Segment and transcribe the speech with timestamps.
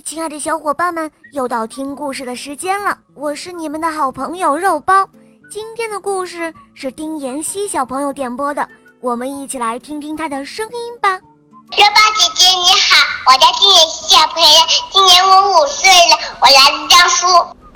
[0.00, 2.96] 亲爱的小伙伴们，又到听故事的时间了。
[3.14, 5.06] 我是你们的好朋友肉包。
[5.50, 8.66] 今天的故事是丁妍希小朋友点播的，
[9.00, 11.10] 我们一起来听听她的声音吧。
[11.10, 14.58] 肉包姐姐你好，我叫丁妍希小朋友，
[14.90, 17.26] 今年我五岁了，我来自江苏。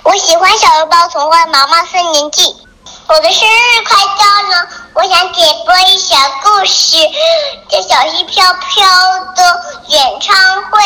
[0.02, 2.42] 我喜欢小肉包童话《毛毛森林记》。
[3.08, 6.96] 我的生日快到了，我想点播一小故事，
[7.68, 8.86] 叫《小溪飘飘》
[9.36, 10.34] 的演唱
[10.70, 10.80] 会。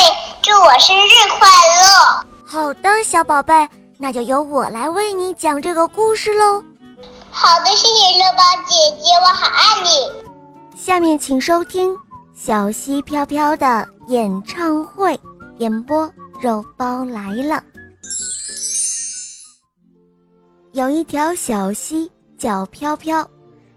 [0.50, 1.48] 祝我生日快
[1.80, 2.26] 乐！
[2.44, 6.60] 好的，小宝贝，那就由我来为你讲这个故事喽。
[7.30, 10.76] 好的，谢谢肉包姐姐，我好爱你。
[10.76, 11.94] 下面请收听
[12.34, 15.16] 《小溪飘飘》的演唱会，
[15.58, 17.62] 演播肉包来了。
[20.72, 23.24] 有一条小溪叫飘飘，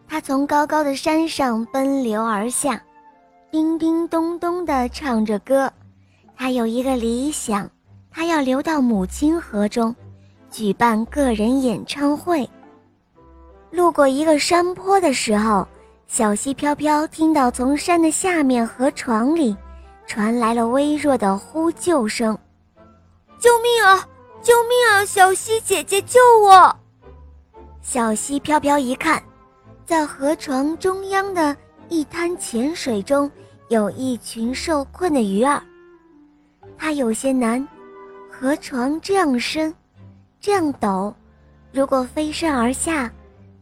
[0.10, 2.82] 它从高高的山上奔流而下，
[3.52, 5.72] 叮叮咚咚地唱着歌。
[6.36, 7.70] 他有一个理想，
[8.12, 9.96] 他要流到母亲河中，
[10.52, 12.50] 举办个人演唱会。
[13.72, 15.68] 路过一个山坡的时候，
[16.08, 19.56] 小溪飘飘听到从山的下面河床里
[20.06, 22.38] 传来了微弱的呼救声
[23.40, 24.08] ：“救命啊！
[24.42, 25.06] 救命啊！
[25.06, 26.76] 小溪姐姐，救我！”
[27.82, 29.22] 小溪飘飘一看，
[29.86, 31.56] 在河床中央的
[31.90, 33.32] 一滩浅水中，
[33.70, 35.62] 有一群受困的鱼儿。
[36.78, 37.66] 他有些难，
[38.30, 39.74] 河床这样深，
[40.40, 41.14] 这样陡，
[41.72, 43.12] 如果飞身而下，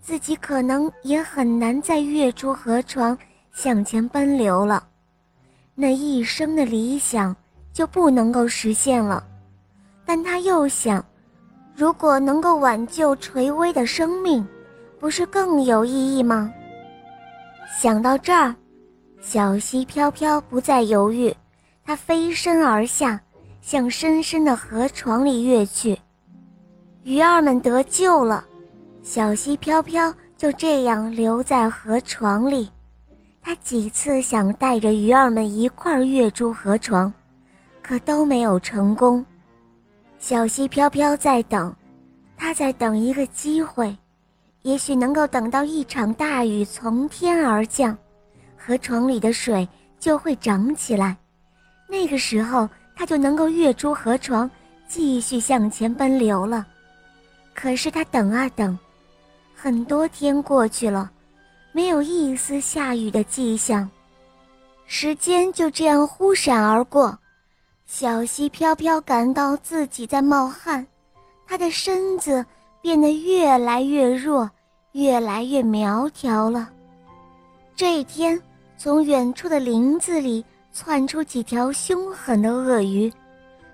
[0.02, 3.18] 自己可能也很难再跃出河床
[3.52, 4.84] 向前奔流了，
[5.76, 7.36] 那一生的理想
[7.72, 9.23] 就不能够实现了。
[10.06, 11.03] 但他又想，
[11.75, 14.46] 如果能够挽救垂危的生命，
[15.00, 16.52] 不是更有意义吗？
[17.80, 18.53] 想到这儿，
[19.22, 21.34] 小溪飘飘不再犹豫。
[21.84, 23.22] 他飞身而下，
[23.62, 25.98] 向深深的河床里跃去。
[27.04, 28.46] 鱼儿们得救了，
[29.02, 32.70] 小溪飘飘就这样留在河床里。
[33.41, 37.12] 他几次想带着鱼儿们一块儿跃出河床，
[37.81, 39.25] 可都没有成功。
[40.20, 41.75] 小溪飘飘在等，
[42.38, 43.97] 他在等一个机会，
[44.62, 47.97] 也许能够等到一场大雨从天而降，
[48.56, 49.68] 河床里的水
[50.00, 51.18] 就会涨起来。
[51.91, 54.50] 那个时候，他就能够跃出河床，
[54.88, 56.66] 继续向前奔流了。
[57.53, 58.79] 可是他等啊等，
[59.53, 61.12] 很多天过去了，
[61.74, 63.90] 没有一丝下雨的迹象。
[64.85, 67.19] 时间就这样忽闪而过，
[67.85, 70.88] 小溪飘飘感到自己在冒汗，
[71.46, 72.46] 他的身子
[72.81, 74.50] 变得越来越弱，
[74.94, 76.69] 越来越苗条了。
[77.75, 78.41] 这一天，
[78.78, 80.46] 从远处的林子里。
[80.74, 83.12] 窜出几条凶狠的鳄鱼，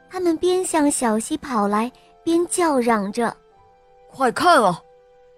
[0.09, 1.91] 它们边向小溪跑来，
[2.23, 3.35] 边叫嚷着
[4.09, 4.81] ：“快看啊，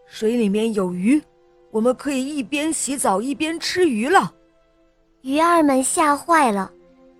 [0.05, 1.21] 水里面有鱼，
[1.71, 4.33] 我们可以一边洗澡一边吃鱼了。”
[5.21, 6.71] 鱼儿们吓坏了，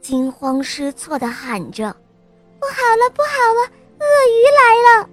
[0.02, 1.94] 惊慌失措地喊着
[2.60, 5.10] ：“不好了，不好了，鳄鱼来了！”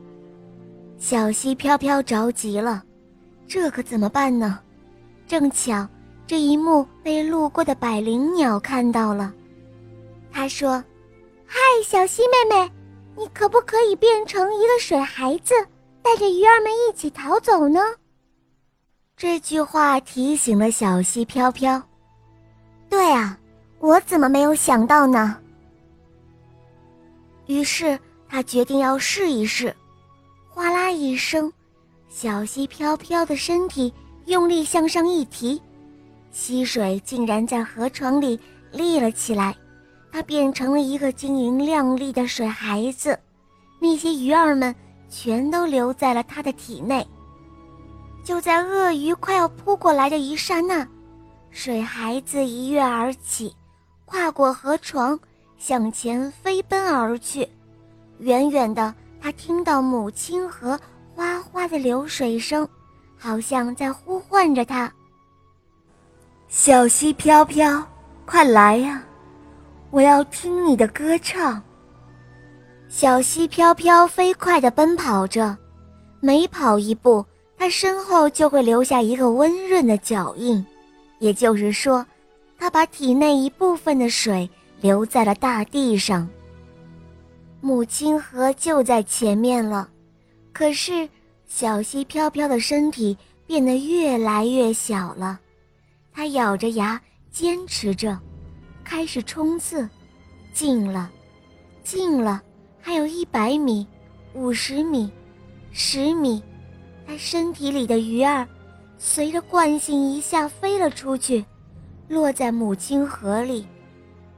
[0.99, 2.83] 小溪飘飘着急了，
[3.49, 4.61] 这可怎么办呢？
[5.27, 5.87] 正巧。
[6.27, 9.33] 这一幕被路过的百灵鸟看到了，
[10.33, 10.83] 他说
[11.47, 12.71] ：“嗨，小溪妹妹，
[13.17, 15.55] 你可不可以变成一个水孩子，
[16.03, 17.81] 带着鱼儿们一起逃走呢？”
[19.17, 21.81] 这句话提醒了小溪飘飘。
[22.91, 23.39] 对啊，
[23.79, 25.39] 我怎么没有想到呢？
[27.47, 27.99] 于是
[28.29, 29.75] 他决定要试一试。
[30.49, 31.53] 哗啦一声，
[32.09, 33.93] 小溪飘飘的身体
[34.25, 35.63] 用力向上一提。
[36.39, 38.39] 溪水竟然在河床里
[38.71, 39.57] 立了起来，
[40.13, 43.19] 它变成了一个晶莹亮丽的水孩子，
[43.81, 44.73] 那些鱼儿们
[45.09, 47.05] 全都留在了它的体内。
[48.23, 50.87] 就在鳄鱼快要扑过来的一刹那，
[51.51, 53.57] 水孩子一跃而起，
[54.05, 55.19] 跨过河床，
[55.57, 57.49] 向前飞奔而去。
[58.19, 60.79] 远远的，他听到母亲河
[61.15, 62.69] 哗哗的流水声，
[63.17, 64.93] 好像在呼唤着他。
[66.49, 67.85] 小溪飘飘，
[68.25, 69.03] 快来呀！
[69.91, 71.61] 我要听你的歌唱。
[72.89, 75.57] 小溪飘飘飞快地奔跑着，
[76.21, 77.25] 每跑一步，
[77.59, 80.65] 它身后就会留下一个温润的脚印，
[81.19, 82.07] 也就是说，
[82.57, 84.49] 它把体内一部分的水
[84.81, 86.29] 留在了大地上。
[87.61, 89.89] 母亲河就在前面了，
[90.53, 91.09] 可是
[91.49, 95.41] 小溪飘飘的身体变得越来越小了。
[96.17, 96.99] 他咬着牙
[97.31, 98.19] 坚持着，
[98.83, 99.87] 开始冲刺，
[100.51, 101.11] 近了，
[101.85, 102.43] 近了，
[102.81, 103.87] 还有一百米、
[104.33, 105.13] 五十米、
[105.73, 106.43] 十米，
[107.07, 108.49] 他身体里的鱼儿
[108.97, 111.45] 随着惯性一下飞了出去，
[112.09, 113.67] 落在母亲河里。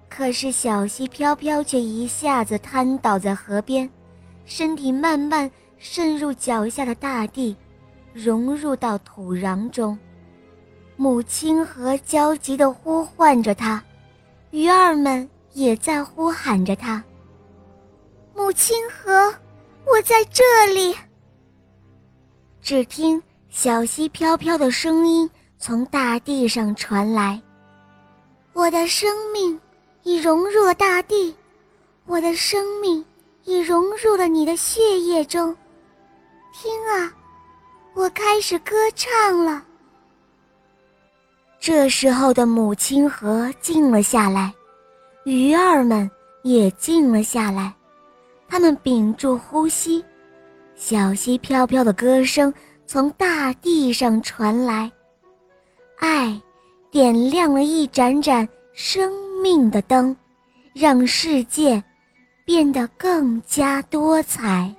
[0.08, 3.88] 可是小溪飘飘却一下子瘫倒在河边，
[4.46, 5.48] 身体慢慢
[5.78, 7.54] 渗入脚下的大地，
[8.12, 9.96] 融入到土壤中。
[11.00, 13.80] 母亲河焦急地呼唤着它，
[14.50, 17.00] 鱼儿们也在呼喊着它。
[18.34, 19.32] 母亲河，
[19.86, 20.42] 我在这
[20.74, 20.92] 里。
[22.60, 27.40] 只听小溪飘飘的声音从大地上传来
[28.52, 29.58] ：“我的生命。”
[30.04, 31.34] 已融入了大地，
[32.06, 33.04] 我的生命
[33.44, 35.54] 已融入了你的血液中。
[36.54, 37.12] 听啊，
[37.94, 39.62] 我开始歌唱了。
[41.60, 44.52] 这时候的母亲河静了下来，
[45.25, 46.10] 鱼儿们
[46.43, 47.72] 也静了下来，
[48.49, 50.05] 它们屏住呼吸。
[50.75, 52.52] 小溪飘飘的歌声
[52.87, 54.90] 从大地上传来，
[55.99, 56.40] 爱
[56.90, 59.12] 点亮了一盏盏生。
[59.40, 60.16] 命的灯，
[60.75, 61.81] 让世界
[62.44, 64.75] 变得更加多彩。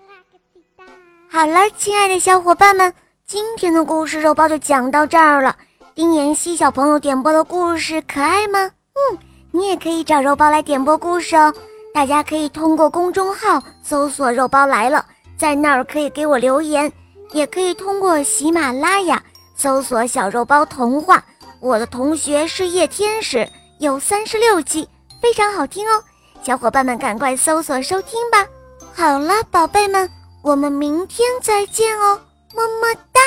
[1.29, 2.93] 好了，亲爱的小伙伴们，
[3.25, 5.55] 今天的故事肉包就讲到这儿了。
[5.99, 8.71] 丁妍希小朋友点播的故事可爱吗？
[8.93, 9.17] 嗯，
[9.51, 11.53] 你也可以找肉包来点播故事哦。
[11.93, 15.05] 大家可以通过公众号搜索“肉包来了”，
[15.37, 16.89] 在那儿可以给我留言，
[17.33, 19.21] 也可以通过喜马拉雅
[19.57, 21.21] 搜索“小肉包童话”。
[21.59, 23.45] 我的同学是夜天使。
[23.79, 24.87] 有三十六集，
[25.21, 26.01] 非常好听哦，
[26.41, 28.47] 小伙伴们赶快搜索收听吧。
[28.95, 30.09] 好了，宝贝们，
[30.43, 32.21] 我们明天再见哦，
[32.55, 33.19] 么么哒。